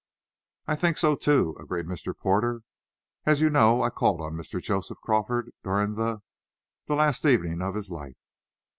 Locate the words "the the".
5.93-6.95